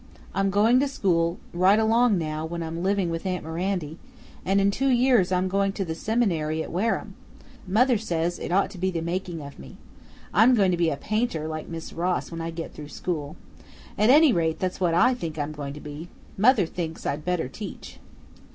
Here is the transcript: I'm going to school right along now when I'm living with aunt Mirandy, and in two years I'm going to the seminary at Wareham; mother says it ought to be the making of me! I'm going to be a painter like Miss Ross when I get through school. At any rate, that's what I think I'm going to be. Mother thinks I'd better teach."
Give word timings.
I'm 0.33 0.49
going 0.49 0.79
to 0.79 0.87
school 0.87 1.37
right 1.53 1.77
along 1.77 2.17
now 2.17 2.43
when 2.43 2.63
I'm 2.63 2.81
living 2.81 3.11
with 3.11 3.23
aunt 3.23 3.43
Mirandy, 3.45 3.97
and 4.43 4.59
in 4.59 4.71
two 4.71 4.87
years 4.87 5.31
I'm 5.31 5.47
going 5.47 5.73
to 5.73 5.85
the 5.85 5.93
seminary 5.93 6.63
at 6.63 6.71
Wareham; 6.71 7.13
mother 7.67 7.99
says 7.99 8.39
it 8.39 8.51
ought 8.51 8.71
to 8.71 8.79
be 8.79 8.89
the 8.89 9.03
making 9.03 9.43
of 9.43 9.59
me! 9.59 9.77
I'm 10.33 10.55
going 10.55 10.71
to 10.71 10.75
be 10.77 10.89
a 10.89 10.97
painter 10.97 11.47
like 11.47 11.67
Miss 11.69 11.93
Ross 11.93 12.31
when 12.31 12.41
I 12.41 12.49
get 12.49 12.73
through 12.73 12.89
school. 12.89 13.35
At 13.95 14.09
any 14.09 14.33
rate, 14.33 14.57
that's 14.57 14.79
what 14.79 14.95
I 14.95 15.13
think 15.13 15.37
I'm 15.37 15.51
going 15.51 15.75
to 15.75 15.79
be. 15.79 16.09
Mother 16.35 16.65
thinks 16.65 17.05
I'd 17.05 17.23
better 17.23 17.47
teach." 17.47 17.99